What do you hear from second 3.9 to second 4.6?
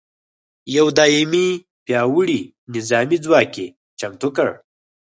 چمتو کړ.